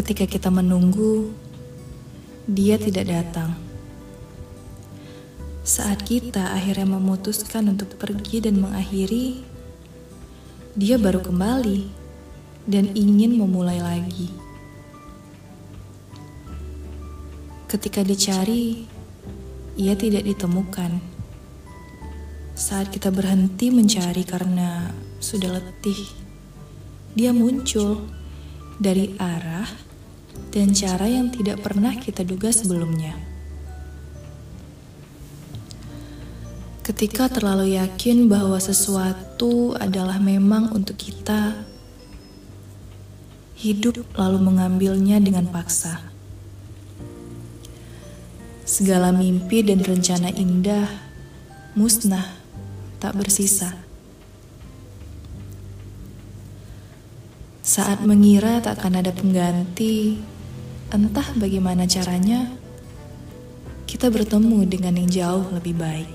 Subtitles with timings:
[0.00, 1.28] Ketika kita menunggu,
[2.48, 3.52] dia tidak datang.
[5.60, 9.44] Saat kita akhirnya memutuskan untuk pergi dan mengakhiri,
[10.72, 11.84] dia baru kembali
[12.64, 14.32] dan ingin memulai lagi.
[17.68, 18.88] Ketika dicari,
[19.76, 20.96] ia tidak ditemukan.
[22.56, 26.08] Saat kita berhenti mencari karena sudah letih,
[27.12, 28.00] dia muncul
[28.80, 29.89] dari arah
[30.48, 33.12] dan cara yang tidak pernah kita duga sebelumnya.
[36.80, 41.54] Ketika terlalu yakin bahwa sesuatu adalah memang untuk kita,
[43.60, 46.00] hidup lalu mengambilnya dengan paksa.
[48.64, 50.88] Segala mimpi dan rencana indah
[51.76, 52.26] musnah,
[52.98, 53.89] tak bersisa.
[57.70, 60.18] Saat mengira tak akan ada pengganti,
[60.90, 62.50] entah bagaimana caranya,
[63.86, 66.10] kita bertemu dengan yang jauh lebih baik.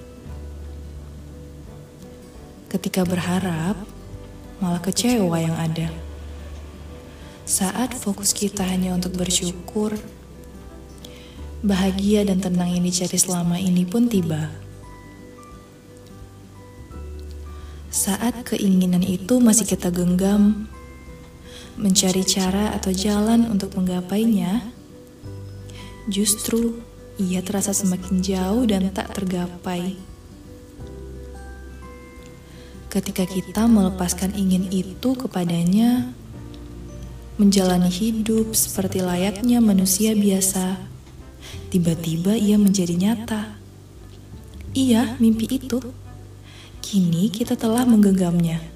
[2.68, 3.80] Ketika berharap,
[4.60, 5.88] malah kecewa yang ada.
[7.48, 9.96] Saat fokus kita hanya untuk bersyukur,
[11.64, 14.52] bahagia dan tenang yang dicari selama ini pun tiba.
[17.88, 20.68] Saat keinginan itu masih kita genggam,
[21.76, 24.64] mencari cara atau jalan untuk menggapainya,
[26.08, 26.80] justru
[27.16, 29.96] ia terasa semakin jauh dan tak tergapai.
[32.92, 36.16] Ketika kita melepaskan ingin itu kepadanya,
[37.36, 40.80] menjalani hidup seperti layaknya manusia biasa,
[41.72, 43.60] tiba-tiba ia menjadi nyata.
[44.72, 45.80] Iya, mimpi itu.
[46.80, 48.75] Kini kita telah menggenggamnya.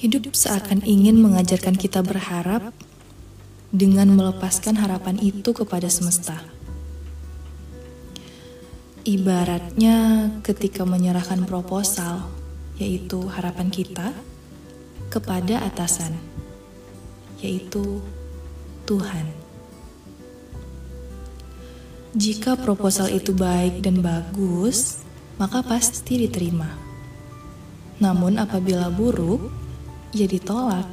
[0.00, 2.72] Hidup seakan ingin mengajarkan kita berharap
[3.68, 6.40] dengan melepaskan harapan itu kepada semesta.
[9.04, 12.32] Ibaratnya ketika menyerahkan proposal,
[12.80, 14.16] yaitu harapan kita,
[15.12, 16.16] kepada atasan,
[17.44, 18.00] yaitu
[18.88, 19.28] Tuhan.
[22.16, 25.04] Jika proposal itu baik dan bagus,
[25.36, 26.72] maka pasti diterima.
[28.00, 29.59] Namun, apabila buruk,
[30.14, 30.88] ia ditolak.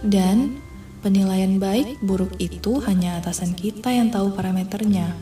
[0.00, 0.60] Dan
[1.04, 5.16] penilaian baik buruk itu hanya atasan kita yang tahu parameternya.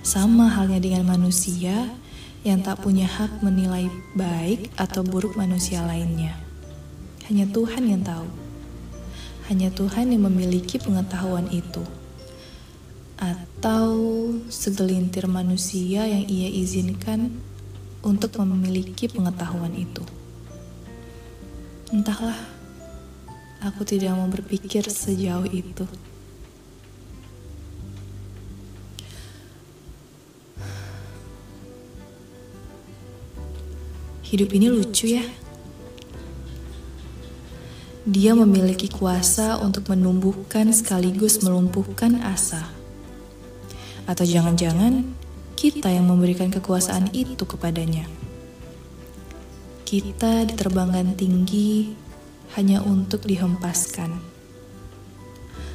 [0.00, 1.92] Sama halnya dengan manusia
[2.40, 6.40] yang tak punya hak menilai baik atau buruk manusia lainnya.
[7.28, 8.28] Hanya Tuhan yang tahu.
[9.52, 11.84] Hanya Tuhan yang memiliki pengetahuan itu.
[13.20, 13.92] Atau
[14.48, 17.36] segelintir manusia yang ia izinkan
[18.00, 20.04] untuk memiliki pengetahuan itu.
[21.90, 22.38] Entahlah,
[23.60, 25.84] aku tidak mau berpikir sejauh itu.
[34.30, 35.26] Hidup ini lucu ya.
[38.06, 42.70] Dia memiliki kuasa untuk menumbuhkan sekaligus melumpuhkan asa.
[44.06, 45.02] Atau jangan-jangan
[45.60, 48.08] kita yang memberikan kekuasaan itu kepadanya.
[49.84, 51.92] Kita diterbangkan tinggi
[52.56, 54.24] hanya untuk dihempaskan.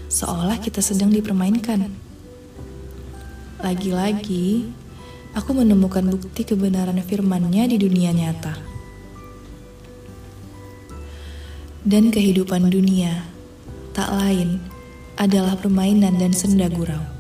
[0.10, 1.86] Seolah kita sedang dipermainkan.
[3.62, 4.74] Lagi-lagi,
[5.38, 8.58] aku menemukan bukti kebenaran firman-Nya di dunia nyata.
[11.86, 13.22] Dan kehidupan dunia
[13.94, 14.58] tak lain
[15.14, 17.15] adalah permainan dan senda gurau.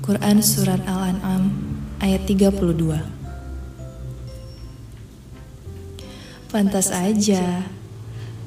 [0.00, 1.52] Quran Surat Al-An'am
[2.00, 2.56] ayat 32
[6.48, 7.68] Pantas aja,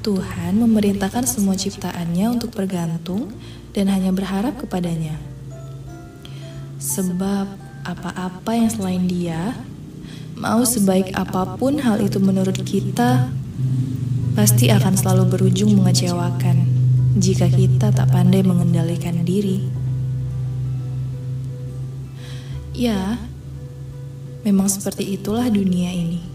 [0.02, 3.30] Tuhan memerintahkan semua ciptaannya untuk bergantung
[3.70, 5.16] dan hanya berharap kepadanya.
[6.82, 7.48] Sebab
[7.86, 9.54] apa-apa yang selain dia,
[10.34, 13.30] mau sebaik apa pun hal itu menurut kita,
[14.34, 16.66] pasti akan selalu berujung mengecewakan
[17.16, 19.83] jika kita tak pandai mengendalikan diri.
[22.74, 23.22] Ya,
[24.42, 26.26] memang seperti itulah dunia ini.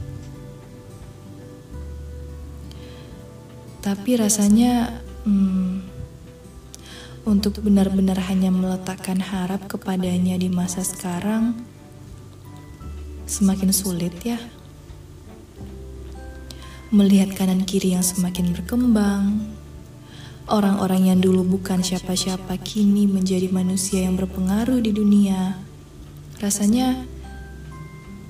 [3.82, 5.82] Tapi rasanya hmm,
[7.26, 11.58] untuk benar-benar hanya meletakkan harap kepadanya di masa sekarang
[13.26, 14.38] semakin sulit ya.
[16.94, 19.42] Melihat kanan kiri yang semakin berkembang,
[20.46, 25.67] orang-orang yang dulu bukan siapa-siapa kini menjadi manusia yang berpengaruh di dunia
[26.38, 27.02] Rasanya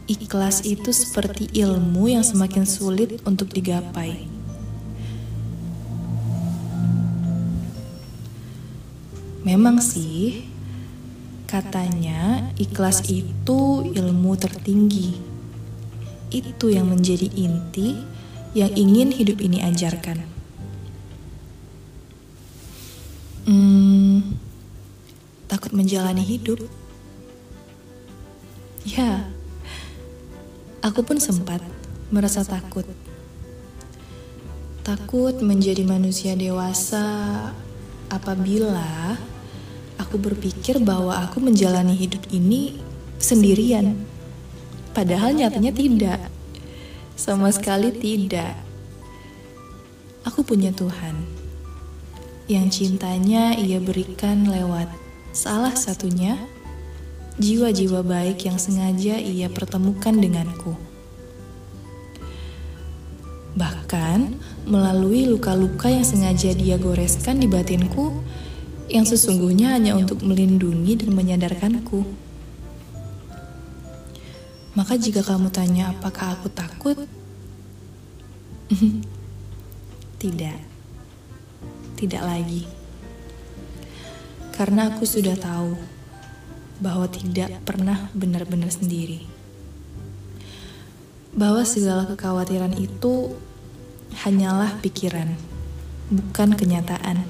[0.08, 4.25] ikhlas itu seperti ilmu yang semakin sulit untuk digapai.
[9.44, 10.49] Memang sih,
[11.44, 15.12] katanya ikhlas itu ilmu tertinggi.
[16.32, 17.96] Itu yang menjadi inti
[18.56, 20.25] yang ingin hidup ini ajarkan.
[23.44, 24.37] Hmm,
[25.49, 26.88] takut menjalani hidup.
[28.87, 29.27] Ya,
[30.79, 31.59] Aku pun sempat
[32.15, 32.87] merasa takut.
[34.87, 37.03] Takut menjadi manusia dewasa
[38.07, 39.19] apabila
[39.99, 42.79] aku berpikir bahwa aku menjalani hidup ini
[43.19, 43.99] sendirian.
[44.95, 46.21] Padahal nyatanya tidak.
[47.19, 48.55] Sama sekali tidak.
[50.23, 51.27] Aku punya Tuhan
[52.47, 54.89] yang cintanya ia berikan lewat
[55.35, 56.39] salah satunya
[57.38, 60.75] jiwa-jiwa baik yang sengaja ia pertemukan denganku.
[63.55, 64.35] Bahkan
[64.67, 68.11] melalui luka-luka yang sengaja dia goreskan di batinku,
[68.90, 72.02] yang sesungguhnya hanya untuk melindungi dan menyadarkanku.
[74.75, 77.06] Maka jika kamu tanya apakah aku takut?
[80.23, 80.58] Tidak.
[81.99, 82.62] Tidak lagi.
[84.55, 85.98] Karena aku sudah tahu
[86.79, 89.27] bahwa tidak pernah benar-benar sendiri.
[91.35, 93.35] Bahwa segala kekhawatiran itu
[94.25, 95.35] hanyalah pikiran,
[96.11, 97.23] bukan kenyataan.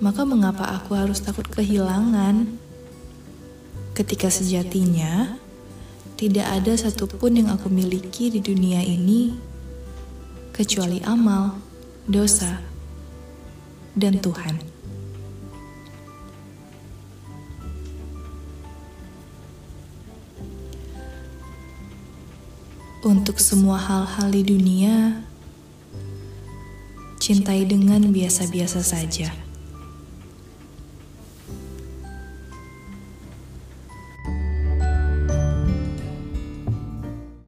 [0.00, 2.56] Maka mengapa aku harus takut kehilangan?
[3.92, 5.36] Ketika sejatinya
[6.16, 9.36] tidak ada satupun yang aku miliki di dunia ini
[10.56, 11.56] kecuali amal,
[12.08, 12.60] dosa,
[13.92, 14.79] dan Tuhan.
[23.00, 25.24] Untuk semua hal-hal di dunia,
[27.16, 29.32] cintai dengan biasa-biasa saja.